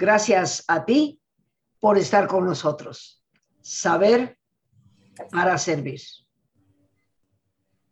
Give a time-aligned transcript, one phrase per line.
[0.00, 1.20] Gracias a ti
[1.78, 3.22] por estar con nosotros.
[3.60, 4.38] Saber
[5.30, 6.00] para servir.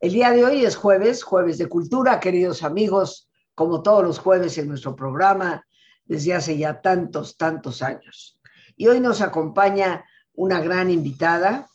[0.01, 4.57] El día de hoy es jueves, jueves de cultura, queridos amigos, como todos los jueves
[4.57, 5.67] en nuestro programa
[6.07, 8.41] desde hace ya tantos, tantos años.
[8.75, 11.69] Y hoy nos acompaña una gran invitada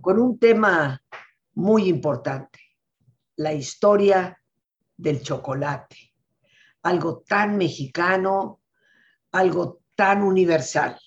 [0.00, 1.04] con un tema
[1.54, 2.58] muy importante,
[3.36, 4.42] la historia
[4.96, 6.12] del chocolate,
[6.82, 8.61] algo tan mexicano,
[9.32, 10.98] algo tan universal.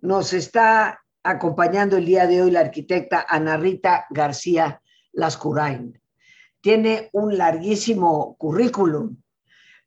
[0.00, 4.80] Nos está acompañando el día de hoy la arquitecta Ana Rita García
[5.12, 6.00] Lascurain.
[6.60, 9.16] Tiene un larguísimo currículum,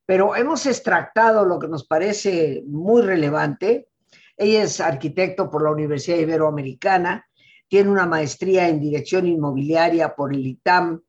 [0.06, 3.90] pero hemos extractado lo que nos parece muy relevante.
[4.36, 7.28] Ella es arquitecto por la Universidad Iberoamericana,
[7.68, 11.02] tiene una maestría en dirección inmobiliaria por el ITAM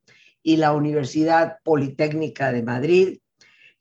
[0.43, 3.19] y la Universidad Politécnica de Madrid.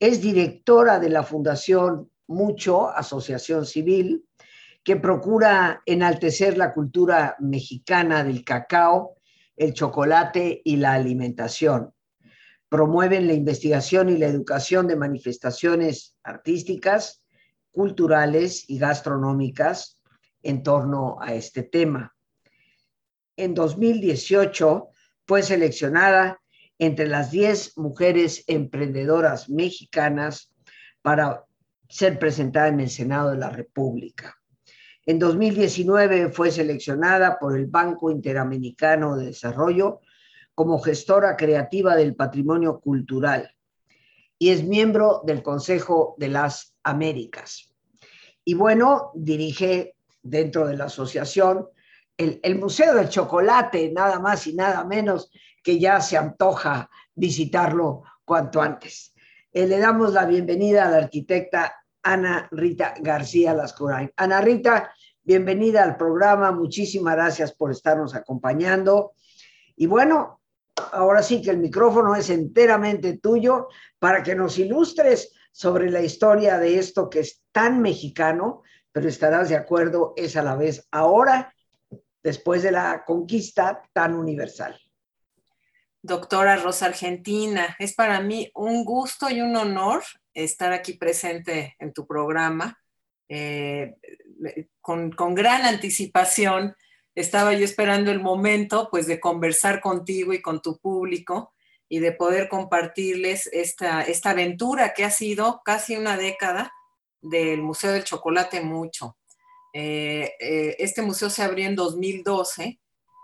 [0.01, 4.25] Es directora de la Fundación Mucho, Asociación Civil,
[4.85, 9.17] que procura enaltecer la cultura mexicana del cacao,
[9.57, 11.93] el chocolate y la alimentación.
[12.69, 17.25] Promueven la investigación y la educación de manifestaciones artísticas,
[17.73, 20.01] culturales y gastronómicas
[20.43, 22.15] en torno a este tema.
[23.37, 24.89] En 2018
[25.27, 26.41] fue seleccionada
[26.79, 30.53] entre las 10 mujeres emprendedoras mexicanas
[31.03, 31.45] para
[31.89, 34.37] ser presentada en el Senado de la República.
[35.07, 40.01] En 2019 fue seleccionada por el Banco Interamericano de Desarrollo
[40.55, 43.55] como gestora creativa del patrimonio cultural
[44.39, 47.75] y es miembro del Consejo de las Américas.
[48.45, 51.69] Y bueno, dirige dentro de la asociación
[52.17, 55.31] el, el Museo del Chocolate, nada más y nada menos,
[55.69, 59.13] que ya se antoja visitarlo cuanto antes.
[59.53, 64.11] Eh, le damos la bienvenida a la arquitecta Ana Rita García Lascurain.
[64.17, 64.91] Ana Rita,
[65.23, 69.13] bienvenida al programa, muchísimas gracias por estarnos acompañando.
[69.77, 70.41] Y bueno,
[70.93, 73.69] ahora sí que el micrófono es enteramente tuyo
[73.99, 79.51] para que nos ilustres sobre la historia de esto que es tan mexicano, pero estarás
[79.51, 81.55] de acuerdo, es a la vez ahora,
[82.23, 84.81] después de la conquista, tan universal
[86.09, 87.77] doctora Rosa Argentina.
[87.79, 90.03] Es para mí un gusto y un honor
[90.35, 92.81] estar aquí presente en tu programa.
[93.29, 93.95] Eh,
[94.81, 96.75] con, gran anticipación
[97.15, 101.53] estaba yo esperando el momento pues de conversar contigo y con tu público
[101.89, 106.73] y de poder compartirles esta, esta aventura que ha sido casi una década
[107.21, 109.17] del Museo del Chocolate Mucho.
[109.75, 112.81] Eh, eh, este museo se abrió en 2012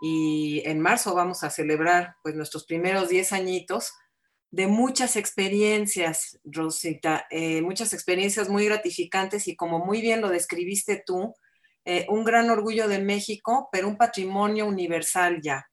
[0.07, 3.95] y en marzo vamos a celebrar pues nuestros primeros 10 añitos
[4.51, 11.03] de muchas experiencias, Rosita, eh, muchas experiencias muy gratificantes y como muy bien lo describiste
[11.07, 11.35] tú,
[11.87, 15.71] eh, un gran orgullo de México, pero un patrimonio universal ya.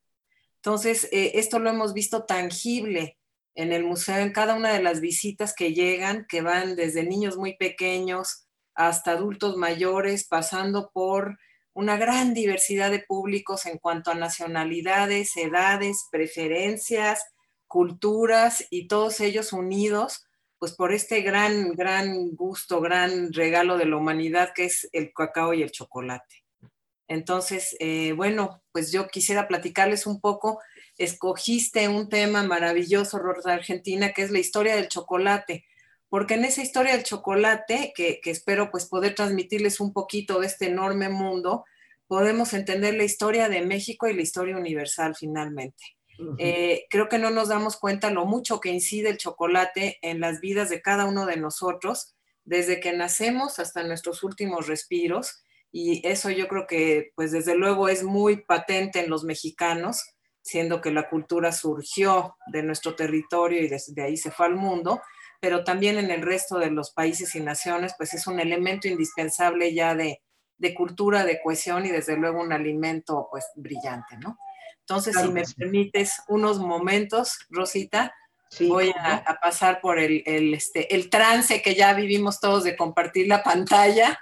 [0.60, 3.18] Entonces, eh, esto lo hemos visto tangible
[3.54, 7.36] en el museo, en cada una de las visitas que llegan, que van desde niños
[7.36, 11.38] muy pequeños hasta adultos mayores, pasando por
[11.74, 17.24] una gran diversidad de públicos en cuanto a nacionalidades, edades, preferencias,
[17.68, 20.26] culturas y todos ellos unidos
[20.62, 25.56] pues por este gran, gran gusto, gran regalo de la humanidad que es el cacao
[25.56, 26.44] y el chocolate.
[27.08, 30.60] Entonces, eh, bueno, pues yo quisiera platicarles un poco.
[31.00, 35.66] Escogiste un tema maravilloso, Rosa Argentina, que es la historia del chocolate
[36.12, 40.66] porque en esa historia del chocolate, que, espero pues poder transmitirles un poquito de este
[40.68, 41.64] enorme mundo,
[42.06, 45.82] podemos entender la historia de México y la historia universal finalmente.
[46.38, 50.42] Eh, creo que no nos damos cuenta lo mucho que incide el chocolate en las
[50.42, 52.14] vidas de cada uno de nosotros,
[52.44, 57.88] desde que nacemos hasta nuestros últimos respiros, y eso yo creo que pues desde luego
[57.88, 60.04] es muy patente en los mexicanos,
[60.42, 65.00] siendo que la cultura surgió de nuestro territorio y desde ahí se fue al mundo,
[65.42, 69.74] pero también en el resto de los países y naciones, pues es un elemento indispensable
[69.74, 70.22] ya de,
[70.76, 74.38] cultura, de cohesión y desde luego un alimento pues brillante, ¿no?
[74.82, 78.14] Entonces, si me permites unos momentos, Rosita,
[78.68, 83.42] voy a, pasar por el, este, el trance que ya vivimos todos de compartir la
[83.42, 84.20] pantalla,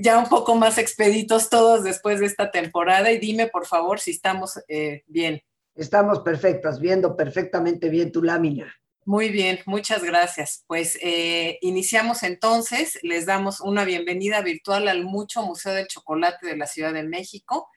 [0.00, 4.10] ya un poco más expeditos todos después de esta temporada y dime por favor si
[4.12, 5.40] estamos eh, bien.
[5.76, 8.74] Estamos perfectas, viendo perfectamente bien tu lámina.
[9.06, 10.64] Muy bien, muchas gracias.
[10.66, 16.56] Pues eh, iniciamos entonces, les damos una bienvenida virtual al Mucho Museo del Chocolate de
[16.56, 17.68] la Ciudad de México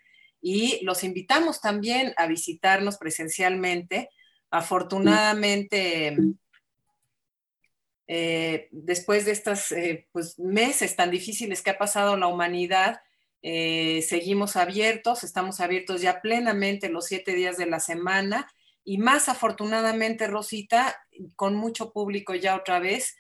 [0.42, 4.10] y los invitamos también a visitarnos presencialmente.
[4.50, 6.18] Afortunadamente,
[8.08, 13.02] eh, después de estos eh, pues, meses tan difíciles que ha pasado la humanidad,
[13.44, 18.48] seguimos abiertos, estamos abiertos ya plenamente los siete días de la semana
[18.90, 21.00] y más afortunadamente, Rosita,
[21.36, 23.16] con mucho público ya otra vez.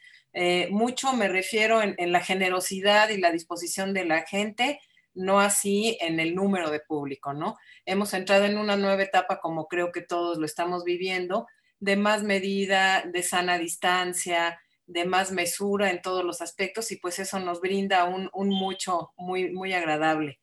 [0.71, 4.81] mucho me refiero en, en, la generosidad y la disposición de la gente,
[5.13, 7.56] no así en el número de público, ¿no?
[7.86, 11.45] Hemos entrado en una nueva etapa, como creo que todos lo estamos viviendo,
[11.80, 17.19] de más medida, de sana distancia, de más mesura en todos los aspectos y pues
[17.19, 20.39] eso nos brinda un, mucho muy, muy agradable.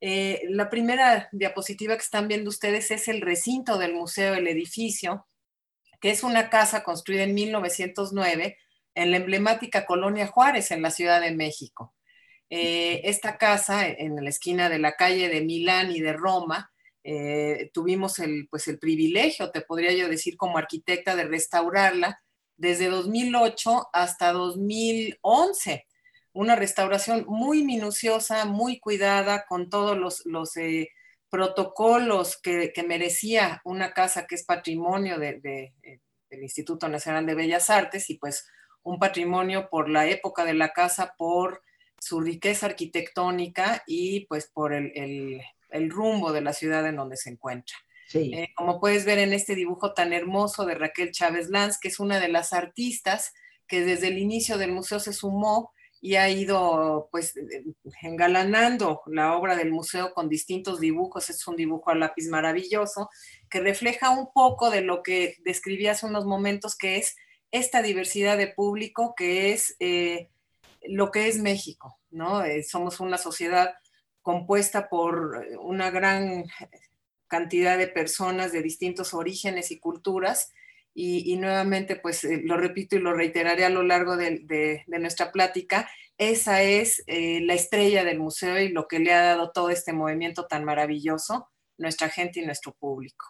[0.00, 5.26] Eh, la primera diapositiva que están viendo ustedes es el recinto del museo, el edificio,
[6.00, 8.58] que es una casa construida en 1909
[8.94, 11.94] en la emblemática colonia Juárez, en la Ciudad de México.
[12.48, 16.72] Eh, esta casa, en la esquina de la calle de Milán y de Roma,
[17.04, 22.20] eh, tuvimos el, pues el privilegio, te podría yo decir como arquitecta, de restaurarla
[22.56, 25.86] desde 2008 hasta 2011.
[26.36, 30.90] Una restauración muy minuciosa, muy cuidada, con todos los, eh,
[31.28, 35.40] protocolos que, merecía una casa que es patrimonio de,
[35.82, 36.00] eh,
[36.30, 38.48] del Instituto Nacional de Bellas Artes y pues
[38.82, 41.62] un patrimonio por la época de la casa, por
[41.98, 47.76] su riqueza arquitectónica y pues por el rumbo de la ciudad en donde se encuentra.
[48.14, 51.98] Eh, como puedes ver en este dibujo tan hermoso de Raquel Chávez Lanz, que es
[51.98, 53.34] una de las artistas
[53.66, 57.64] que desde el inicio del museo se sumó y ha ido pues eh,
[58.02, 61.30] engalanando la obra del museo con distintos dibujos.
[61.30, 63.10] Es un dibujo a lápiz maravilloso
[63.50, 67.16] que refleja un poco de lo que describí hace unos momentos, que es
[67.50, 70.30] esta diversidad de público que es eh,
[70.82, 72.42] lo que es México, ¿no?
[72.68, 73.74] somos una sociedad
[74.22, 76.44] compuesta por una gran
[77.28, 80.52] cantidad de personas de distintos orígenes y culturas.
[80.98, 85.90] Y, nuevamente, pues eh, lo repito y lo reiteraré a lo largo de, nuestra plática,
[86.16, 89.92] esa es eh, la estrella del museo y lo que le ha dado todo este
[89.92, 93.26] movimiento tan maravilloso, nuestra gente y nuestro público.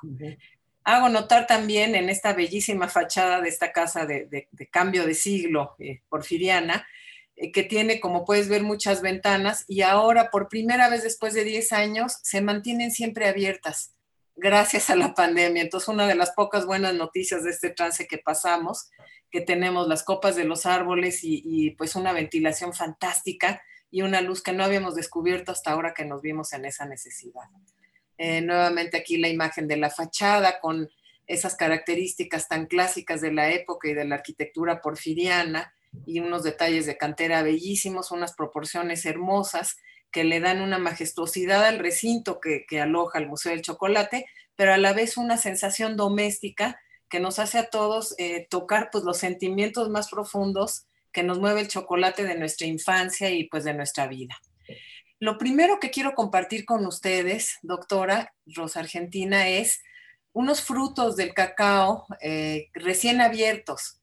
[0.85, 6.03] Hago notar también en esta bellísima fachada de esta casa de, cambio de siglo eh,
[6.09, 6.87] porfiriana,
[7.53, 11.73] que tiene, como puedes ver, muchas ventanas y ahora por primera vez después de 10
[11.73, 13.96] años se mantienen siempre abiertas
[14.37, 15.63] gracias a la pandemia.
[15.63, 18.91] Entonces, una de las pocas buenas noticias de este trance que pasamos,
[19.31, 24.43] que tenemos las copas de los árboles y, pues una ventilación fantástica y una luz
[24.43, 27.45] que no habíamos descubierto hasta ahora que nos vimos en esa necesidad.
[28.19, 30.89] Eh, nuevamente aquí la imagen de la fachada con
[31.27, 35.75] esas características tan clásicas de la época y de la arquitectura porfiriana
[36.07, 39.77] y unos detalles de cantera bellísimos, unas proporciones hermosas
[40.11, 44.79] que le dan una majestuosidad al recinto que, aloja el Museo del Chocolate, pero a
[44.79, 49.89] la vez una sensación doméstica que nos hace a todos eh, tocar pues, los sentimientos
[49.91, 54.37] más profundos que nos mueve el chocolate de nuestra infancia y pues de nuestra vida.
[55.19, 59.83] Lo primero que quiero compartir con ustedes, doctora Rosa Argentina, es
[60.33, 64.03] unos frutos del cacao eh, recién abiertos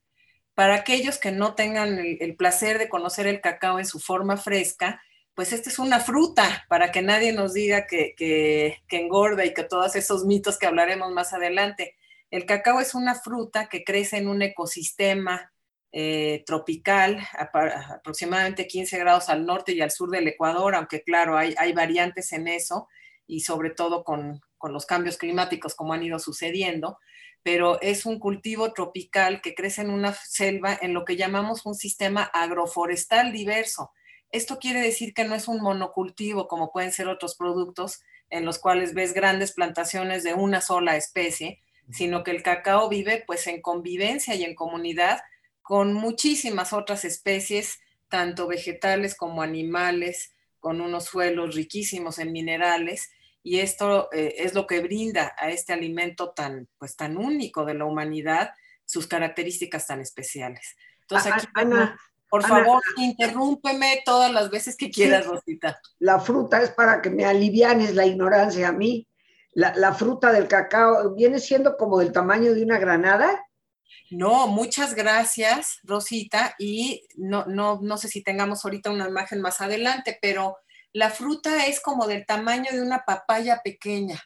[0.55, 5.01] para aquellos que no tengan el, placer de conocer el cacao en su forma fresca,
[5.35, 9.95] pues esta es una fruta, para que nadie nos diga que, engorda y que todos
[9.95, 11.95] esos mitos que hablaremos más adelante.
[12.29, 15.51] El cacao es una fruta que crece en un ecosistema
[15.91, 21.73] eh, tropical, aproximadamente 15 grados al norte y al sur del Ecuador, aunque claro, hay,
[21.73, 22.87] variantes en eso
[23.27, 26.97] y sobre todo con, con los cambios climáticos como han ido sucediendo
[27.43, 31.75] pero es un cultivo tropical que crece en una selva en lo que llamamos un
[31.75, 33.91] sistema agroforestal diverso.
[34.33, 38.57] Esto quiere decir que no es un monocultivo como pueden ser otros productos en los
[38.57, 41.61] cuales ves grandes plantaciones de una sola especie,
[41.91, 45.21] sino que el cacao vive pues en convivencia y en comunidad
[45.61, 53.11] con muchísimas otras especies, tanto vegetales como animales, con unos suelos riquísimos en minerales
[53.43, 57.75] y esto eh, es lo que brinda a este alimento tan, pues, tan único de
[57.75, 58.51] la humanidad
[58.85, 60.75] sus características tan especiales.
[61.01, 61.99] Entonces, aquí, Ana,
[62.33, 65.79] por favor, interrúmpeme todas las veces que quieras, Rosita.
[65.99, 69.07] La fruta es para que me alivianes la ignorancia a mí.
[69.51, 73.45] La, la, fruta del cacao viene siendo como del tamaño de una granada.
[74.09, 76.55] No, muchas gracias, Rosita.
[76.57, 80.57] Y no, no, no sé si tengamos ahorita una imagen más adelante, pero
[80.91, 84.19] la fruta es como del tamaño de una papaya pequeña.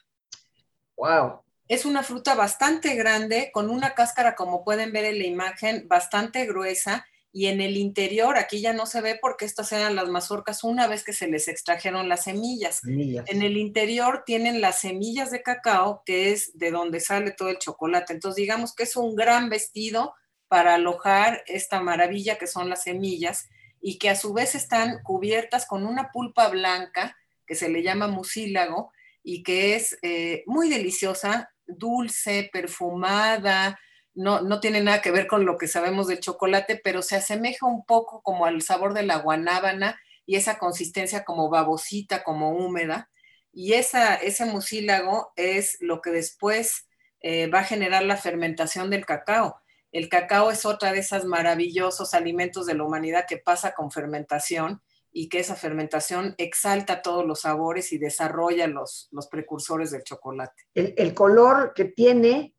[0.96, 1.42] Wow.
[1.68, 6.46] Es una fruta bastante grande, con una cáscara, como pueden ver en la imagen, bastante
[6.46, 7.04] gruesa.
[7.32, 10.86] Y en el interior, aquí ya no se ve porque estas eran las mazorcas una
[10.86, 12.76] vez que se les extrajeron las semillas.
[12.78, 13.26] semillas.
[13.28, 17.58] En el interior tienen las semillas de cacao, que es de donde sale todo el
[17.58, 18.14] chocolate.
[18.14, 20.14] Entonces, digamos que es un gran vestido
[20.48, 23.48] para alojar esta maravilla que son las semillas
[23.80, 27.16] y que a su vez están cubiertas con una pulpa blanca
[27.46, 28.92] que se le llama mucílago
[29.22, 33.78] y que es eh, muy deliciosa, dulce, perfumada,
[34.14, 37.66] no, no, tiene nada que ver con lo que sabemos del chocolate, pero se asemeja
[37.66, 43.10] un poco como al sabor de la guanábana y esa consistencia como babosita, como húmeda.
[43.52, 46.86] Y esa, ese mucílago es lo que después
[47.20, 49.60] eh, va a generar la fermentación del cacao.
[49.90, 54.82] El cacao es otra de esos maravillosos alimentos de la humanidad que pasa con fermentación
[55.10, 60.64] y que esa fermentación exalta todos los sabores y desarrolla los, los precursores del chocolate.
[60.74, 62.54] El, color que tiene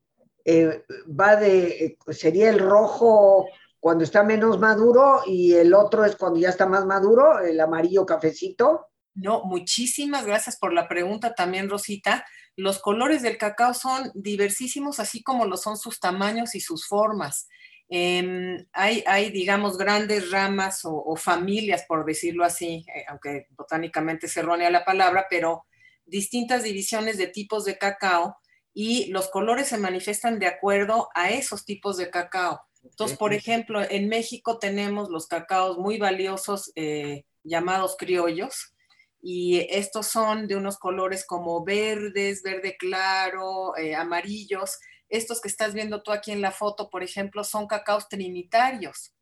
[0.45, 3.47] eh, va de, sería el rojo
[3.79, 8.05] cuando está menos maduro y el otro es cuando ya está más maduro, el amarillo
[8.05, 8.87] cafecito.
[9.13, 12.25] No, muchísimas gracias por la pregunta también, Rosita.
[12.55, 17.47] Los colores del cacao son diversísimos, así como lo son sus tamaños y sus formas.
[17.87, 24.41] Em, hay, hay, digamos, grandes ramas o, familias, por decirlo así, eh, aunque botánicamente se
[24.41, 25.65] errónea la palabra, pero
[26.05, 28.37] distintas divisiones de tipos de cacao
[28.73, 32.61] y los colores se manifiestan de acuerdo a esos tipos de cacao.
[32.83, 38.73] Entonces, por ejemplo, en México tenemos los cacaos muy valiosos eh, llamados criollos
[39.21, 44.79] y estos son de unos colores como verdes, verde claro, eh, amarillos.
[45.09, 49.13] Estos que estás viendo tú aquí en la foto, por ejemplo, son cacaos trinitarios.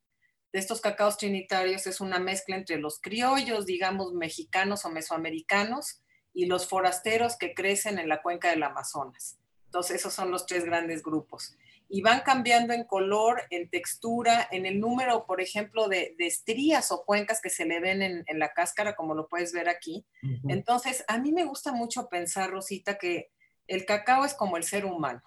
[0.53, 6.01] De estos cacaos trinitarios es una mezcla entre los criollos, digamos, mexicanos o mesoamericanos,
[6.37, 9.39] y los forasteros que crecen en la cuenca del Amazonas.
[9.65, 11.57] Entonces, esos son los tres grandes grupos
[11.89, 17.03] y van cambiando en color, en textura, en el número, por ejemplo, de, estrías o
[17.05, 20.05] cuencas que se le ven en, la cáscara, como lo puedes ver aquí.
[20.47, 23.31] Entonces, a mí me gusta mucho pensar, Rosita, que
[23.65, 25.23] el cacao es como el ser humano.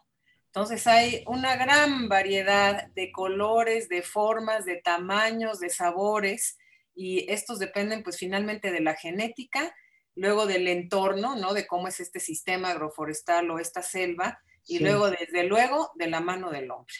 [0.46, 6.56] Entonces, hay una gran variedad de colores, de formas, de tamaños, de sabores,
[6.94, 9.74] y estos dependen, pues, finalmente de la genética,
[10.14, 11.54] luego del entorno, ¿no?
[11.54, 16.20] De cómo es este sistema agroforestal o esta selva, y luego, desde luego, de la
[16.20, 16.94] mano del hombre.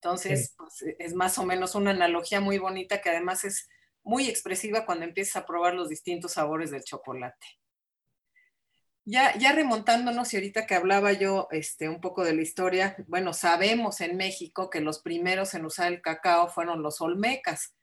[0.00, 3.68] Entonces, pues, es más o menos una analogía muy bonita que además es
[4.02, 7.46] muy expresiva cuando empiezas a probar los distintos sabores del chocolate.
[9.04, 13.32] Ya, ya remontándonos, y ahorita que hablaba yo este, un poco de la historia, bueno,
[13.32, 17.75] sabemos en México que los primeros en usar el cacao fueron los olmecas.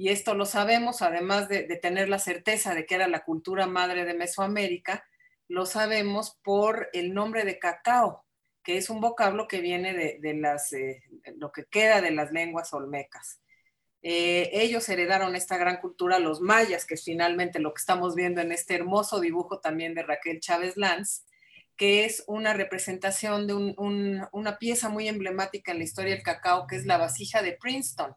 [0.00, 4.06] Y esto lo sabemos, además de, tener la certeza de que era la cultura madre
[4.06, 5.04] de Mesoamérica,
[5.46, 8.24] lo sabemos por el nombre de cacao,
[8.62, 11.02] que es un vocablo que viene de, las, eh,
[11.36, 13.42] lo que queda de las lenguas olmecas.
[14.00, 18.40] Eh, ellos heredaron esta gran cultura, los mayas, que es finalmente lo que estamos viendo
[18.40, 21.26] en este hermoso dibujo también de Raquel Chávez Lanz,
[21.76, 23.52] que es una representación de
[24.32, 28.16] una pieza muy emblemática en la historia del cacao, que es la vasija de Princeton,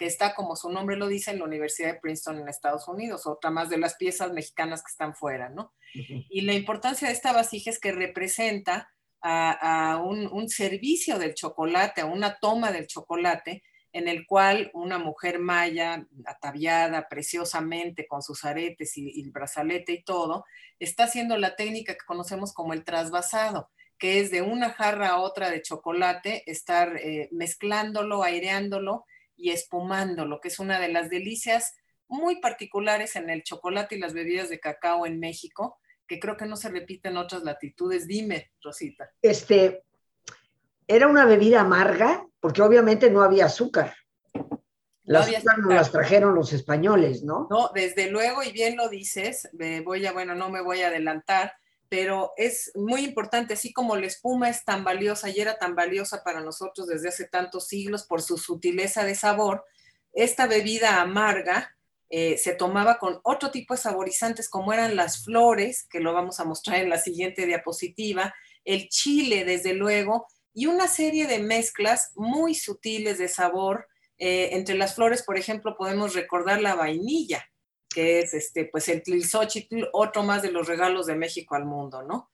[0.00, 3.26] que está, como su nombre lo dice, en la Universidad de Princeton en Estados Unidos,
[3.26, 5.74] otra más de las piezas mexicanas que están fuera, ¿no?
[5.92, 8.90] Y la importancia de esta vasija es que representa
[9.20, 15.38] a, un, servicio del chocolate, a una toma del chocolate, en el cual una mujer
[15.38, 20.46] maya, ataviada preciosamente con sus aretes y, el brazalete y todo,
[20.78, 25.20] está haciendo la técnica que conocemos como el trasvasado, que es de una jarra a
[25.20, 29.04] otra de chocolate, estar eh, mezclándolo, aireándolo
[29.40, 31.74] y espumándolo, que es una de las delicias
[32.08, 36.46] muy particulares en el chocolate y las bebidas de cacao en México, que creo que
[36.46, 38.06] no se repite en otras latitudes.
[38.06, 39.10] Dime, Rosita.
[39.22, 39.84] Este,
[40.86, 43.94] era una bebida amarga, porque obviamente no había azúcar.
[45.04, 47.46] Las azúcar no las trajeron los españoles, ¿no?
[47.50, 49.48] No, desde luego, y bien lo dices,
[49.84, 51.52] voy a, bueno, no me voy a adelantar,
[51.90, 56.24] pero es muy importante, así como la espuma es tan valiosa y era tan valiosa
[56.24, 59.64] para nosotros desde hace tantos siglos por su sutileza de sabor,
[60.12, 61.76] esta bebida amarga
[62.12, 66.40] eh, se tomaba con otro tipo de saborizantes como eran las flores, que lo vamos
[66.40, 72.10] a mostrar en la siguiente diapositiva, el chile, desde luego, y una serie de mezclas
[72.16, 73.86] muy sutiles de sabor.
[74.18, 77.48] Eh, entre las flores, por ejemplo, podemos recordar la vainilla,
[77.92, 82.02] que es este, pues el tlilxochitl, otro más de los regalos de México al mundo,
[82.02, 82.30] ¿no?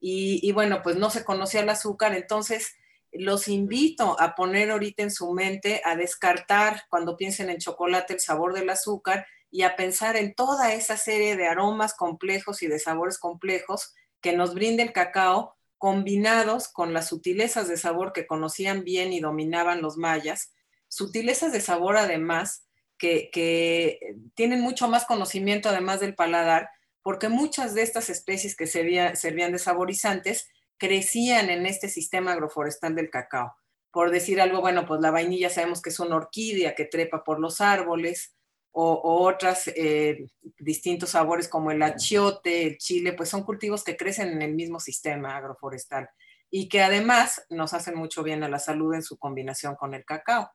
[0.00, 2.76] Y, y bueno, pues no se conocía el azúcar, entonces
[3.12, 8.20] los invito a poner ahorita en su mente, a descartar cuando piensen en chocolate el
[8.20, 12.78] sabor del azúcar y a pensar en toda esa serie de aromas complejos y de
[12.78, 18.84] sabores complejos que nos brinda el cacao, combinados con las sutilezas de sabor que conocían
[18.84, 20.52] bien y dominaban los mayas,
[20.88, 22.67] sutilezas de sabor además
[22.98, 24.00] que,
[24.34, 26.70] tienen mucho más conocimiento además del paladar,
[27.02, 33.10] porque muchas de estas especies que servían de saborizantes crecían en este sistema agroforestal del
[33.10, 33.54] cacao.
[33.90, 37.40] por decir algo, bueno, pues la vainilla sabemos que es una orquídea que trepa por
[37.40, 38.36] los árboles,
[38.80, 40.28] o, otras eh,
[40.58, 44.78] distintos sabores como el achiote, el chile, pues son cultivos que crecen en el mismo
[44.78, 46.08] sistema agroforestal
[46.50, 50.04] y que además nos hacen mucho bien a la salud en su combinación con el
[50.04, 50.50] cacao.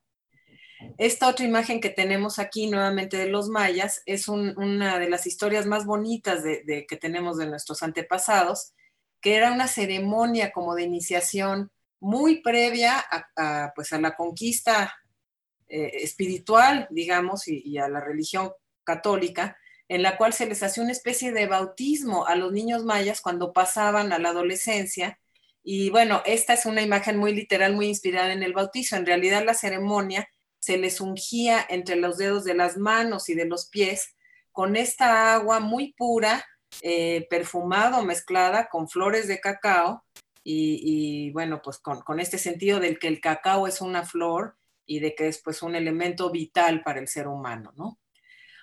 [0.98, 5.66] Esta otra imagen que tenemos aquí nuevamente de los mayas es una de las historias
[5.66, 8.72] más bonitas que tenemos de nuestros antepasados,
[9.20, 13.02] que era una ceremonia como de iniciación muy previa
[13.36, 14.94] a, pues a la conquista
[15.66, 18.52] eh, espiritual, digamos, y, a la religión
[18.84, 19.56] católica,
[19.88, 23.54] en la cual se les hacía una especie de bautismo a los niños mayas cuando
[23.54, 25.18] pasaban a la adolescencia.
[25.62, 28.96] Y bueno, esta es una imagen muy literal, muy inspirada en el bautizo.
[28.96, 30.28] En realidad la ceremonia
[30.64, 34.16] se les ungía entre los dedos de las manos y de los pies
[34.50, 36.42] con esta agua muy pura,
[36.80, 40.04] eh, perfumada o mezclada con flores de cacao.
[40.46, 45.00] Y, bueno, pues con, con, este sentido del que el cacao es una flor y
[45.00, 47.98] de que es pues un elemento vital para el ser humano, ¿no?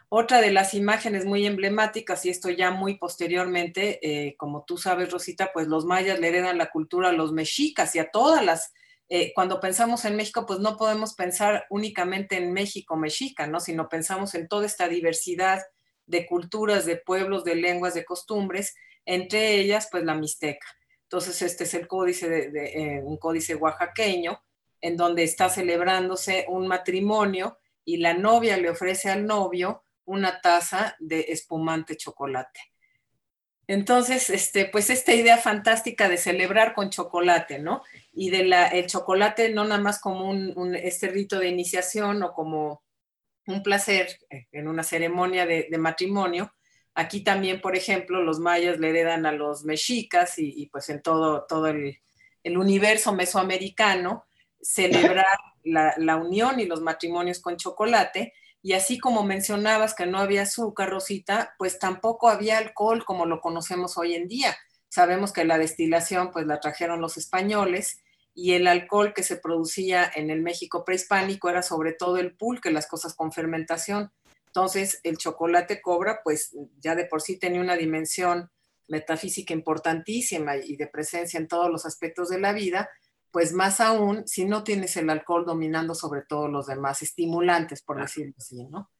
[0.08, 5.10] Otra de las imágenes muy emblemáticas, y esto ya muy posteriormente, eh, como tú sabes,
[5.10, 8.74] Rosita, pues los mayas le heredan la cultura a los mexicas y a todas las,
[9.14, 13.60] eh, cuando pensamos en México, pues no podemos pensar únicamente en México mexica, ¿no?
[13.60, 15.62] Sino pensamos en toda esta diversidad
[16.06, 20.66] de culturas, de pueblos, de lenguas, de costumbres, entre ellas, pues la mixteca.
[21.04, 24.42] Entonces, este es el códice de, eh, un códice oaxaqueño,
[24.80, 30.96] en donde está celebrándose un matrimonio y la novia le ofrece al novio una taza
[31.00, 32.62] de espumante chocolate.
[33.72, 37.84] Entonces, este, pues esta idea fantástica de celebrar con chocolate, ¿no?
[38.12, 42.34] Y de la, el chocolate no nada más como un, este rito de iniciación o
[42.34, 42.84] como
[43.48, 46.54] un placer eh, en una ceremonia de, matrimonio.
[46.96, 51.46] Aquí también, por ejemplo, los mayas le heredan a los mexicas y, pues en todo,
[51.48, 51.98] todo el,
[52.44, 54.26] el universo mesoamericano
[54.62, 55.26] celebrar
[55.64, 58.34] la, unión y los matrimonios con chocolate.
[58.62, 63.42] Y así como mencionabas que no había azúcar, Rosita, pues tampoco había alcohol como lo
[63.42, 64.56] conocemos hoy en día.
[64.90, 68.02] Sabemos que la destilación pues la trajeron los españoles
[68.34, 72.72] y el alcohol que se producía en el México prehispánico era sobre todo el pulque,
[72.72, 74.12] las cosas con fermentación.
[74.48, 78.52] Entonces el chocolate cobra pues ya de por sí tenía una dimensión
[78.88, 82.90] metafísica importantísima y de presencia en todos los aspectos de la vida,
[83.32, 88.02] pues más aún si no tienes el alcohol dominando sobre todos los demás estimulantes, por
[88.02, 88.92] decirlo así, ¿no?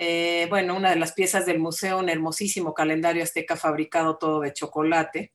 [0.00, 4.52] Eh, bueno, una de las piezas del museo, un hermosísimo calendario azteca fabricado todo de
[4.52, 5.32] chocolate.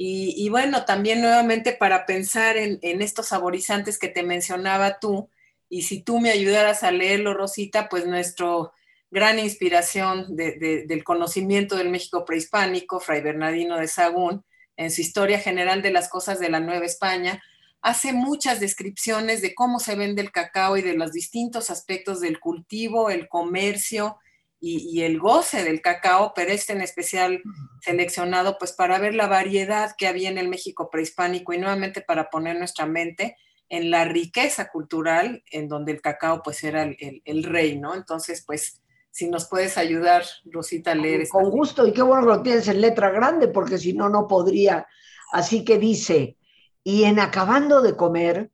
[0.00, 5.28] Y, bueno, también nuevamente para pensar en, estos saborizantes que te mencionaba tú,
[5.68, 8.72] y si tú me ayudaras a leerlo, Rosita, pues nuestro
[9.10, 14.44] gran inspiración del conocimiento del México prehispánico, Fray Bernardino de Sagún,
[14.78, 17.42] en su historia general de las cosas de la Nueva España,
[17.82, 22.38] hace muchas descripciones de cómo se vende el cacao y de los distintos aspectos del
[22.38, 24.18] cultivo, el comercio
[24.60, 27.42] y, el goce del cacao, pero este en especial
[27.80, 32.30] seleccionado pues para ver la variedad que había en el México prehispánico y nuevamente para
[32.30, 33.36] poner nuestra mente
[33.68, 37.94] en la riqueza cultural en donde el cacao pues era el, el rey, ¿no?
[37.94, 38.80] Entonces pues
[39.18, 41.28] si nos puedes ayudar, Rosita, a leer.
[41.28, 44.28] Con gusto, y qué bueno que lo tienes en letra grande, porque si no, no
[44.28, 44.86] podría.
[45.32, 46.36] Así que dice,
[46.84, 48.52] y en acabando de comer,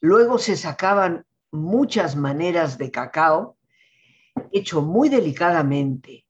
[0.00, 3.56] luego se sacaban muchas maneras de cacao,
[4.52, 6.26] hecho muy delicadamente,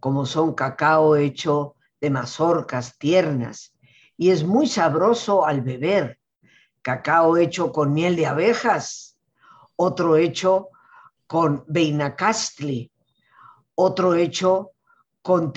[0.00, 3.74] como son cacao hecho de mazorcas tiernas,
[4.18, 6.18] y es muy sabroso al beber,
[6.82, 9.16] cacao hecho con miel de abejas,
[9.76, 10.68] otro hecho
[11.26, 12.90] con beinacastli,
[13.74, 14.72] otro hecho
[15.22, 15.52] con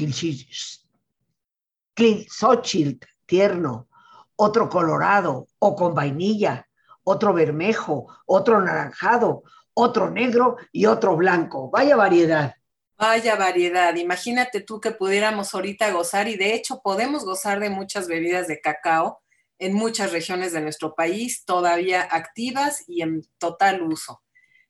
[2.30, 3.88] Xochitl tierno,
[4.36, 6.68] otro colorado o con vainilla,
[7.04, 11.70] otro bermejo, otro naranjado, otro negro y otro blanco.
[11.70, 12.56] Vaya variedad.
[12.98, 13.96] Vaya variedad.
[13.96, 18.60] Imagínate tú que pudiéramos ahorita gozar y de hecho podemos gozar de muchas bebidas de
[18.60, 19.22] cacao
[19.60, 24.22] en muchas regiones de nuestro país todavía activas y en total uso.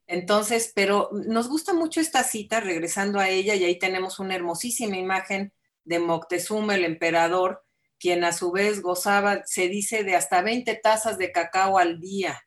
[0.08, 4.98] Entonces, pero nos gusta mucho esta cita, regresando a ella, y ahí tenemos una hermosísima
[4.98, 7.66] imagen de Moctezuma, el emperador,
[8.00, 12.42] quien a su vez gozaba, se dice, de hasta 20 tazas de cacao al día.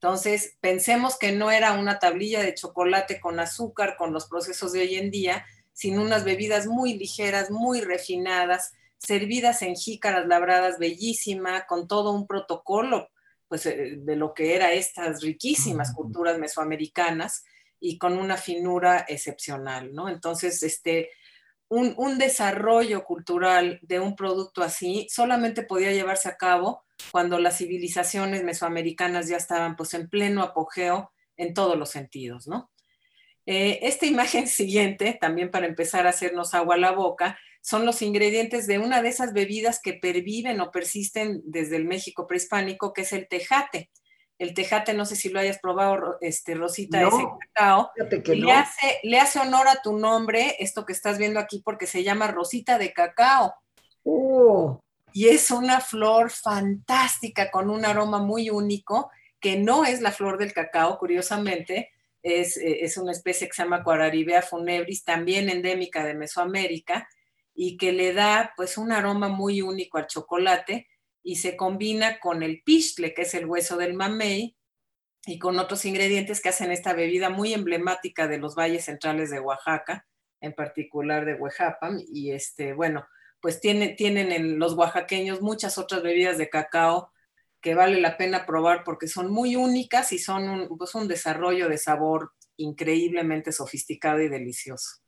[0.00, 4.80] Entonces, pensemos que no era una tablilla de chocolate con azúcar, con los procesos de
[4.80, 11.66] hoy en día, sino unas bebidas muy ligeras, muy refinadas, servidas en jícaras labradas bellísima,
[11.66, 13.08] con todo un protocolo
[13.48, 17.44] pues, eh, de lo que eran estas riquísimas culturas mesoamericanas
[17.80, 20.08] y con una finura excepcional, ¿no?
[20.08, 21.10] Entonces, este,
[21.68, 28.44] un, desarrollo cultural de un producto así solamente podía llevarse a cabo cuando las civilizaciones
[28.44, 32.70] mesoamericanas ya estaban pues en pleno apogeo en todos los sentidos, ¿no?
[33.46, 38.00] Eh, esta imagen siguiente, también para empezar a hacernos agua a la boca, son los
[38.00, 43.00] ingredientes de una de esas bebidas que perviven o persisten desde el México prehispánico, que
[43.00, 43.90] es el tejate.
[44.38, 47.90] El tejate, no sé si lo hayas probado, este, Rosita, ese cacao.
[48.24, 52.04] le, hace, le hace honor a tu nombre, esto que estás viendo aquí, porque se
[52.04, 53.56] llama Rosita de cacao.
[54.04, 54.80] Oh.
[55.12, 60.38] Y es una flor fantástica con un aroma muy único, que no es la flor
[60.38, 61.90] del cacao, curiosamente,
[62.22, 67.08] es, eh, es una especie que se llama Quararibea funebris, también endémica de Mesoamérica,
[67.56, 70.86] y que le da pues un aroma muy único al chocolate
[71.22, 74.56] y se combina con el pichle, que es el hueso del mamey,
[75.26, 79.40] y con otros ingredientes que hacen esta bebida muy emblemática de los valles centrales de
[79.40, 80.06] Oaxaca,
[80.40, 83.04] en particular de Huejapam, y este, bueno,
[83.40, 87.10] pues tiene, tienen en los oaxaqueños muchas otras bebidas de cacao
[87.60, 91.68] que vale la pena probar porque son muy únicas y son un, pues un desarrollo
[91.68, 95.00] de sabor increíblemente sofisticado y delicioso.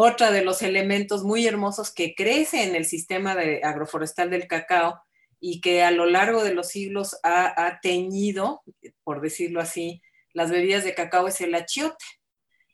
[0.00, 5.02] Otra de los elementos muy hermosos que crece en el sistema de agroforestal del cacao
[5.40, 8.62] y que a lo largo de los siglos ha, teñido,
[9.02, 10.00] por decirlo así,
[10.32, 12.04] las bebidas de cacao es el achiote.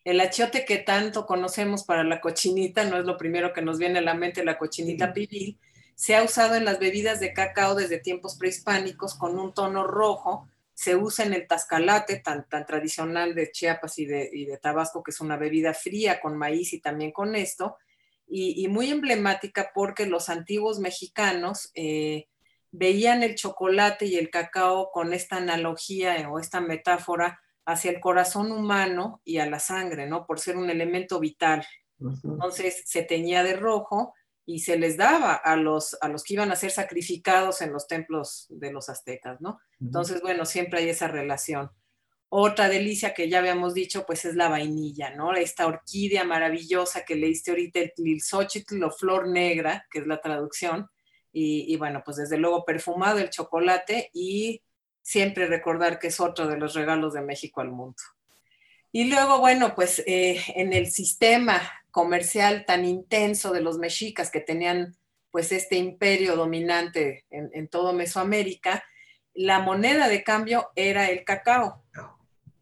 [0.04, 4.00] El achiote que tanto conocemos para la cochinita, no es lo primero que nos viene
[4.00, 5.58] a la mente la cochinita pibil,
[5.94, 10.50] se ha usado en las bebidas de cacao desde tiempos prehispánicos con un tono rojo.
[10.74, 15.02] Se usa en el tascalate, tan, tan tradicional de Chiapas y de, y de, Tabasco,
[15.02, 17.76] que es una bebida fría con maíz y también con esto,
[18.26, 22.26] y, muy emblemática porque los antiguos mexicanos eh,
[22.70, 28.50] veían el chocolate y el cacao con esta analogía o esta metáfora hacia el corazón
[28.50, 30.26] humano y a la sangre, ¿no?
[30.26, 31.64] Por ser un elemento vital.
[32.00, 34.14] Entonces se teñía de rojo
[34.46, 37.86] y se les daba a los, a los que iban a ser sacrificados en los
[37.86, 39.58] templos de los aztecas, ¿no?
[39.80, 41.70] Entonces, bueno, siempre hay esa relación.
[42.28, 45.34] Otra delicia que ya habíamos dicho, pues es la vainilla, ¿no?
[45.34, 50.88] Esta orquídea maravillosa que leíste ahorita, el Tlilxochitl o flor negra, que es la traducción,
[51.36, 54.62] y, bueno, pues desde luego perfumado el chocolate y
[55.02, 58.00] siempre recordar que es otro de los regalos de México al mundo.
[58.92, 61.60] Y luego, bueno, pues eh, en el sistema
[61.94, 64.96] comercial tan intenso de los mexicas que tenían
[65.30, 68.84] pues este imperio dominante en, todo Mesoamérica,
[69.32, 71.84] la moneda de cambio era el cacao.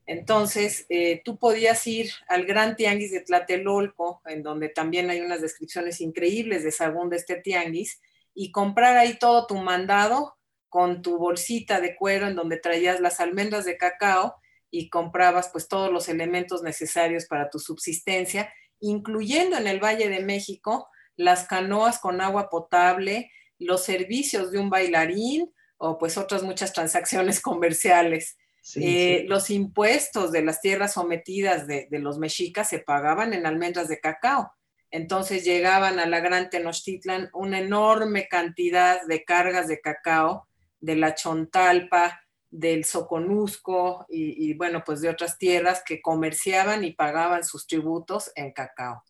[0.05, 5.41] Entonces, eh, tú podías ir al gran tianguis de Tlatelolco, en donde también hay unas
[5.41, 8.03] descripciones increíbles de Sagún de este tianguis,
[8.35, 10.37] y comprar ahí todo tu mandado
[10.69, 14.35] con tu bolsita de cuero en donde traías las almendras de cacao
[14.71, 20.23] y comprabas pues todos los elementos necesarios para tu subsistencia, incluyendo en el Valle de
[20.23, 26.73] México las canoas con agua potable, los servicios de un bailarín o pues otras muchas
[26.73, 28.37] transacciones comerciales.
[28.77, 33.89] Eh, los impuestos de las tierras sometidas de, de, los mexicas se pagaban en almendras
[33.89, 34.53] de cacao.
[34.91, 40.47] Entonces llegaban a la Gran Tenochtitlan una enorme cantidad de cargas de cacao
[40.79, 42.22] de la Chontalpa,
[42.53, 48.53] del Soconusco y, bueno, pues de otras tierras que comerciaban y pagaban sus tributos en
[48.53, 49.03] cacao.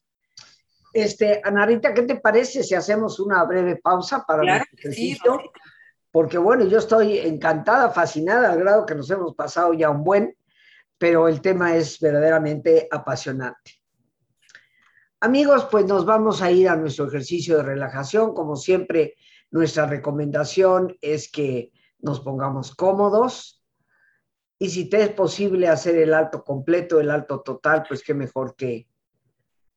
[0.94, 5.40] Este, Anarita, ¿qué te parece si hacemos una breve pausa para claro, el ejercicio?
[6.10, 10.36] Porque bueno, yo estoy encantada, fascinada, al grado que nos hemos pasado ya un buen,
[10.96, 13.82] pero el tema es verdaderamente apasionante.
[15.20, 18.34] Amigos, pues nos vamos a ir a nuestro ejercicio de relajación.
[18.34, 19.14] Como siempre,
[19.50, 21.72] nuestra recomendación es que
[22.02, 23.62] nos pongamos cómodos
[24.62, 28.54] y si te es posible hacer el alto completo, el alto total, pues qué mejor
[28.54, 28.86] que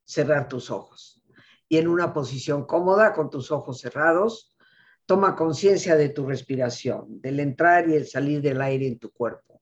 [0.03, 1.23] cerrar tus ojos.
[1.67, 4.55] Y en una posición cómoda, con tus ojos cerrados,
[5.07, 9.59] toma conciencia de tu respiración, del entrar y el salir del aire en tu cuerpo.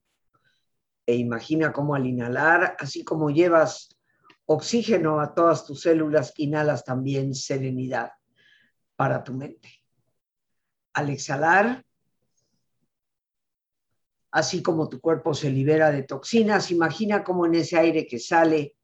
[1.06, 3.88] E imagina cómo al inhalar, así como llevas
[4.44, 8.10] oxígeno a todas tus células, inhalas también serenidad
[8.94, 9.70] para tu mente.
[10.92, 11.82] Al exhalar,
[14.34, 18.74] así como tu cuerpo se libera de toxinas, imagina cómo en ese aire que sale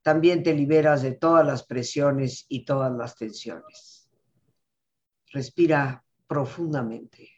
[0.00, 4.08] también te liberas de todas las presiones y todas las tensiones.
[5.30, 7.28] Respira profundamente.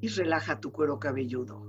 [0.00, 1.68] Y relaja tu cuero cabelludo.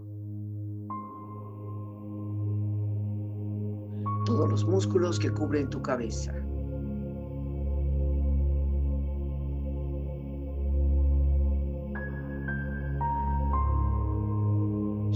[4.23, 6.31] todos los músculos que cubren tu cabeza.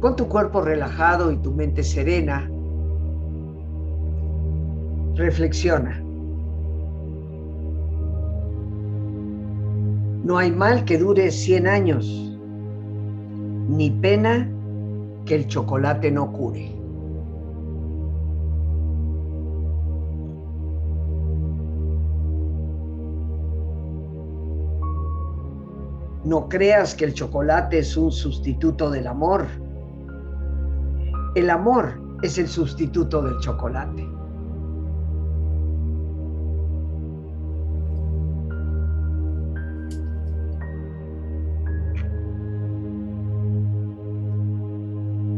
[0.00, 2.50] Con tu cuerpo relajado y tu mente serena,
[5.14, 6.02] reflexiona.
[10.24, 12.06] No hay mal que dure 100 años,
[13.68, 14.48] ni pena
[15.26, 16.74] que el chocolate no cure.
[26.24, 29.46] No creas que el chocolate es un sustituto del amor.
[31.36, 34.04] El amor es el sustituto del chocolate.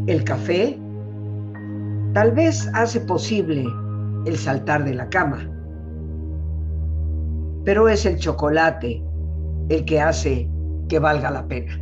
[0.06, 0.78] El café
[2.14, 3.66] tal vez hace posible
[4.24, 5.46] el saltar de la cama,
[7.64, 9.04] pero es el chocolate
[9.68, 10.48] el que hace
[10.88, 11.81] que valga la pena.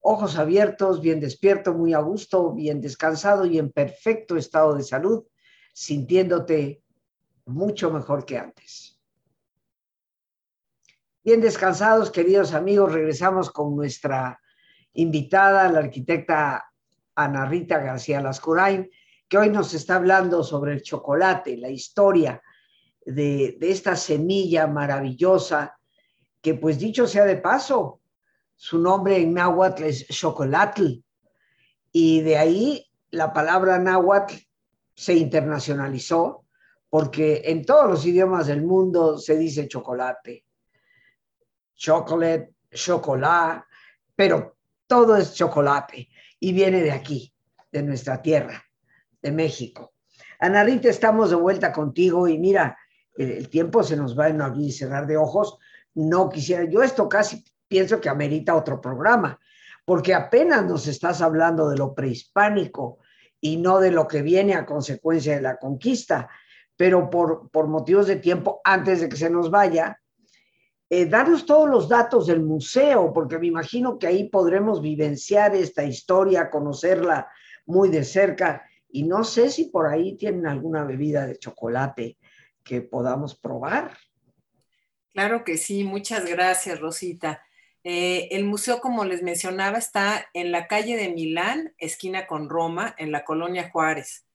[0.00, 5.24] Ojos abiertos, bien despierto, muy a gusto, bien descansado y en perfecto estado de salud,
[5.72, 6.82] sintiéndote
[7.46, 9.00] mucho mejor que antes.
[11.24, 14.40] Bien descansados, queridos amigos, regresamos con nuestra
[14.94, 16.72] invitada, la arquitecta
[17.14, 18.88] Ana Rita García Lascurain,
[19.28, 22.40] que hoy nos está hablando sobre el chocolate, la historia
[23.04, 25.78] de, de esta semilla maravillosa,
[26.40, 27.97] que pues dicho sea de paso,
[28.58, 31.02] su nombre en náhuatl es chocolatl,
[31.92, 34.34] y de ahí la palabra náhuatl
[34.94, 36.44] se internacionalizó,
[36.90, 40.44] porque en todos los idiomas del mundo se dice chocolate
[41.78, 43.64] chocolate, chocolate,
[44.14, 46.08] pero todo es chocolate
[46.40, 47.32] y viene de aquí,
[47.72, 48.62] de nuestra tierra,
[49.22, 49.94] de México.
[50.40, 52.76] Ana Rita, estamos de vuelta contigo y mira,
[53.16, 55.58] el tiempo se nos va en abrir y cerrar de ojos.
[55.94, 59.38] No quisiera, yo esto casi pienso que amerita otro programa,
[59.84, 62.98] porque apenas nos estás hablando de lo prehispánico
[63.40, 66.28] y no de lo que viene a consecuencia de la conquista,
[66.76, 70.00] pero por, por motivos de tiempo, antes de que se nos vaya,
[70.90, 75.84] eh, darnos todos los datos del museo, porque me imagino que ahí podremos vivenciar esta
[75.84, 77.28] historia, conocerla
[77.66, 78.64] muy de cerca.
[78.88, 82.16] Y no sé si por ahí tienen alguna bebida de chocolate
[82.64, 83.98] que podamos probar.
[85.12, 87.42] Claro que sí, muchas gracias, Rosita.
[87.90, 92.94] Eh, el museo, como les mencionaba, está en la calle de Milán, esquina con Roma,
[92.98, 94.26] en la colonia Juárez.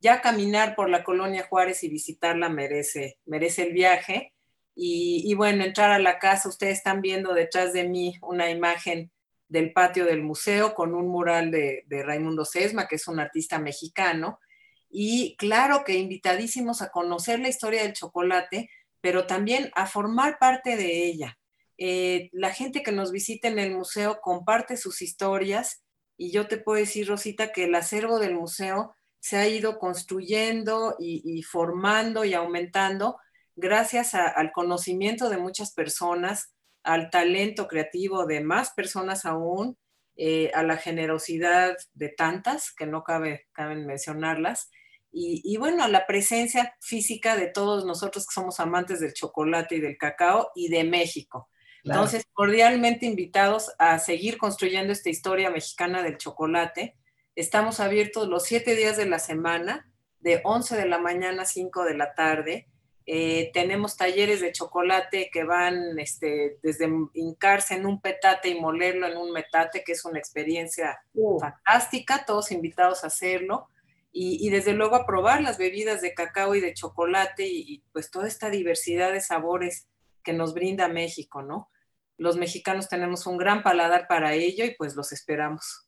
[0.00, 4.32] Ya caminar por la colonia Juárez y visitarla merece, merece el viaje.
[4.74, 9.12] Y, bueno, entrar a la casa, ustedes están viendo detrás de mí una imagen
[9.46, 13.58] del patio del museo con un mural de, de Raimundo Sesma, que es un artista
[13.58, 14.40] mexicano.
[14.88, 18.70] Y claro que invitadísimos a conocer la historia del chocolate,
[19.02, 21.36] pero también a formar parte de ella.
[21.84, 25.82] Eh, la gente que nos visita en el museo comparte sus historias
[26.16, 30.94] y yo te puedo decir, Rosita, que el acervo del museo se ha ido construyendo
[31.00, 33.16] y formando y aumentando
[33.56, 39.76] gracias al conocimiento de muchas personas, al talento creativo de más personas aún,
[40.14, 44.70] eh, a la generosidad de tantas, que no cabe caben mencionarlas,
[45.14, 49.80] y, bueno, a la presencia física de todos nosotros que somos amantes del chocolate y
[49.80, 51.50] del cacao y de México.
[51.84, 56.96] Entonces, cordialmente invitados a seguir construyendo esta historia mexicana del chocolate.
[57.34, 59.90] Estamos abiertos los siete días de la semana,
[60.20, 62.68] de 11 de la mañana a 5 de la tarde
[63.04, 69.08] eh, tenemos talleres de chocolate que van este, desde hincarse en un petate y molerlo
[69.08, 71.40] en un metate, que es una experiencia uh.
[71.40, 73.68] fantástica, todos invitados a hacerlo.
[74.14, 78.28] Y, desde luego a probar las bebidas de cacao y de chocolate y, pues toda
[78.28, 79.88] esta diversidad de sabores
[80.22, 81.70] que nos brinda México, ¿no?
[82.18, 85.86] Los mexicanos tenemos un gran paladar para ello y pues los esperamos.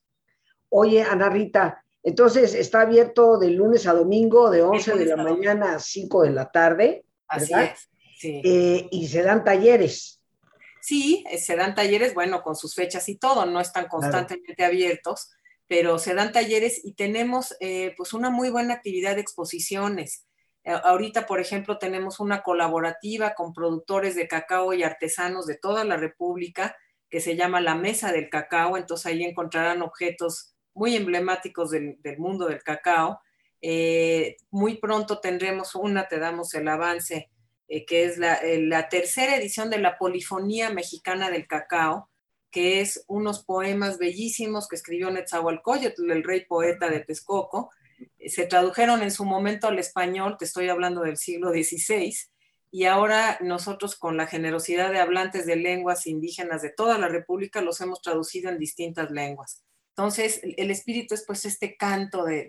[0.69, 5.77] Oye, Ana Rita, entonces está abierto de lunes a domingo, de 11 de la mañana
[5.77, 7.05] a 5 de la tarde.
[7.29, 7.89] Así es.
[8.23, 10.21] Eh, y se dan talleres.
[10.81, 15.31] Sí, eh, se dan talleres, bueno, con sus fechas y todo, no están constantemente abiertos,
[15.67, 20.27] pero se dan talleres y tenemos eh, pues una muy buena actividad de exposiciones.
[20.65, 25.97] Ahorita, por ejemplo, tenemos una colaborativa con productores de cacao y artesanos de toda la
[25.97, 26.77] República
[27.11, 32.47] que se llama La Mesa del Cacao, entonces ahí encontrarán objetos muy emblemáticos del, mundo
[32.47, 33.21] del cacao
[33.67, 37.31] eh, muy pronto tendremos una, te damos el avance,
[37.67, 42.11] eh, que es eh, la, tercera edición de la Polifonía Mexicana del Cacao,
[42.51, 47.71] que es unos poemas bellísimos que escribió Netzahualcóyotl, el rey poeta de Texcoco.
[48.27, 52.15] Se tradujeron en su momento al español, te estoy hablando del siglo XVI,
[52.71, 57.61] y ahora nosotros con la generosidad de hablantes de lenguas indígenas de toda la República
[57.61, 59.65] los hemos traducido en distintas lenguas.
[59.91, 62.49] Entonces, el espíritu es pues este canto de,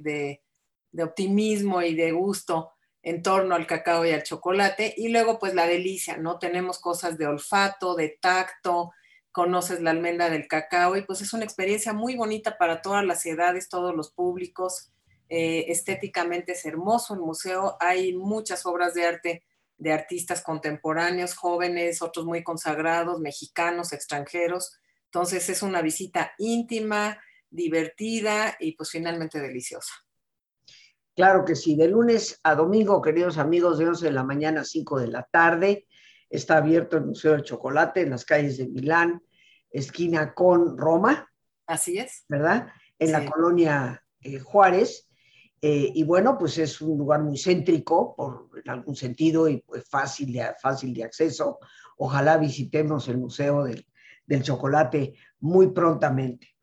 [0.92, 2.72] de optimismo y de gusto
[3.04, 4.96] en torno al cacao y al chocolate.
[4.98, 6.40] Y luego, pues la delicia, ¿no?
[6.40, 8.92] Tenemos cosas de olfato, de tacto,
[9.32, 13.26] conoces la almendra del cacao y pues es una experiencia muy bonita para todas las
[13.26, 14.92] edades, todos los públicos.
[15.30, 19.44] Eh, estéticamente es hermoso el museo, hay muchas obras de arte
[19.78, 24.80] de artistas contemporáneos, jóvenes, otros muy consagrados, mexicanos, extranjeros.
[25.06, 27.20] Entonces es una visita íntima,
[27.50, 29.94] divertida y pues finalmente deliciosa.
[31.16, 34.66] Claro que sí, de lunes a domingo, queridos amigos, de 11 de la mañana a
[34.66, 35.88] 5 de la tarde.
[36.30, 39.22] Está abierto el Museo del Chocolate en las calles de Milán,
[39.70, 41.32] esquina con Roma.
[41.66, 42.26] Así es.
[42.28, 42.68] ¿Verdad?
[43.00, 45.08] En la colonia eh, Juárez.
[45.68, 49.84] Eh, y bueno, pues es un lugar muy céntrico, por, en algún sentido, y pues
[49.90, 51.58] fácil de, fácil de acceso.
[51.98, 53.84] Ojalá visitemos el Museo del,
[54.28, 56.56] del Chocolate muy prontamente.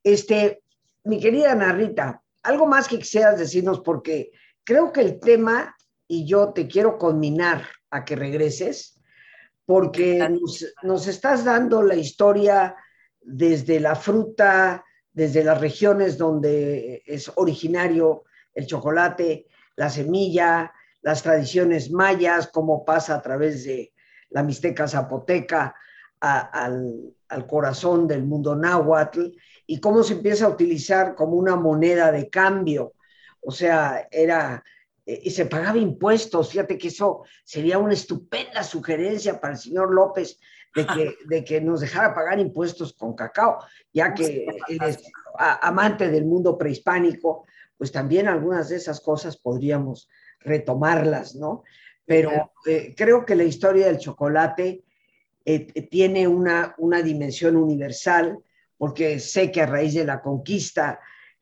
[0.00, 0.62] Este,
[1.02, 4.30] mi querida Narrita, algo más que quisieras decirnos, porque
[4.62, 5.74] creo que el tema,
[6.06, 9.02] y yo te quiero conminar a que regreses,
[9.64, 10.24] porque
[10.84, 12.76] nos, estás dando la historia
[13.20, 18.22] desde la fruta, desde las regiones donde es originario
[18.56, 19.46] el chocolate,
[19.76, 23.92] la semilla, las tradiciones mayas, cómo pasa a través de
[24.30, 25.76] la Mixteca Zapoteca
[26.18, 27.12] al,
[27.46, 29.26] corazón del mundo náhuatl
[29.66, 32.94] y cómo se empieza a utilizar como una moneda de cambio.
[33.40, 34.64] O sea, era
[35.04, 36.50] eh, y se pagaba impuestos.
[36.50, 40.38] Fíjate que eso sería una estupenda sugerencia para el señor López
[40.76, 43.58] de que, de que nos dejara pagar impuestos con cacao,
[43.92, 47.46] ya que es amante del mundo prehispánico,
[47.78, 50.08] pues también algunas de esas cosas podríamos
[50.40, 51.64] retomarlas, ¿no?
[52.04, 54.84] Pero eh, creo que la historia del chocolate
[55.44, 55.58] eh,
[55.90, 58.38] tiene una, una dimensión universal,
[58.76, 61.00] porque sé que a raíz de la conquista,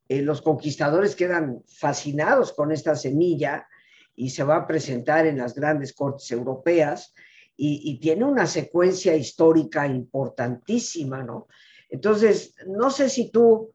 [0.08, 3.66] eh, los conquistadores quedan fascinados con esta semilla
[4.14, 7.14] y se va a presentar en las grandes cortes europeas
[7.56, 11.46] y, tiene una secuencia histórica importantísima, ¿no?
[11.88, 13.72] Entonces, no sé si tú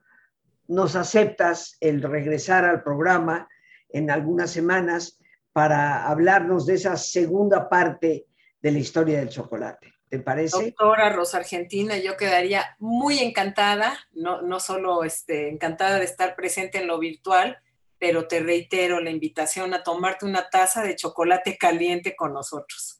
[0.67, 3.47] nos aceptas el regresar al programa
[3.89, 5.19] en algunas semanas
[5.53, 8.27] para hablarnos de esa segunda parte
[8.61, 9.93] de la historia del chocolate.
[10.09, 10.57] ¿Te parece?
[10.57, 16.79] Doctora Rosa Argentina, yo quedaría muy encantada, no, no solo este, encantada de estar presente
[16.79, 17.59] en lo virtual,
[17.99, 22.98] pero te reitero la invitación a tomarte una taza de chocolate caliente con nosotros.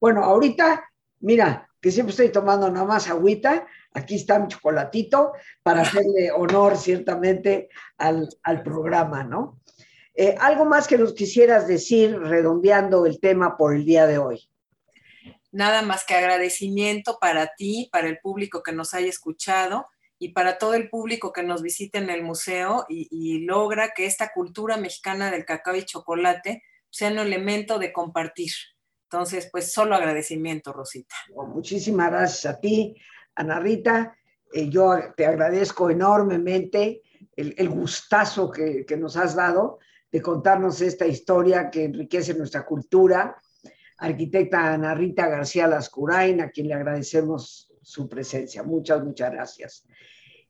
[0.00, 0.90] Bueno, ahorita,
[1.20, 5.32] mira, que siempre estoy tomando nada más agüita, aquí está mi chocolatito
[5.62, 8.28] para hacerle honor ciertamente al,
[8.64, 9.60] programa, ¿no?
[10.14, 14.50] Eh, algo más que nos quisieras decir redondeando el tema por el día de hoy
[15.52, 19.86] nada más que agradecimiento para ti, para el público que nos haya escuchado
[20.18, 24.32] y para todo el público que nos visite en el museo y, logra que esta
[24.32, 28.52] cultura mexicana del cacao y chocolate sea un elemento de compartir.
[29.12, 31.16] Entonces, pues solo agradecimiento, Rosita.
[31.48, 32.94] Muchísimas gracias a ti,
[33.34, 34.16] Ana Rita.
[34.52, 37.02] Eh, yo te agradezco enormemente
[37.34, 39.80] el, gustazo que, nos has dado
[40.12, 43.36] de contarnos esta historia que enriquece nuestra cultura
[43.98, 48.62] arquitecta Ana Rita García Lascurain, a quien le agradecemos su presencia.
[48.62, 49.86] Muchas, muchas gracias.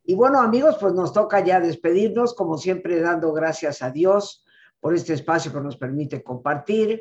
[0.04, 4.44] Y bueno, amigos, pues nos toca ya despedirnos, como siempre, dando gracias a Dios
[4.80, 7.00] por este espacio que nos permite compartir.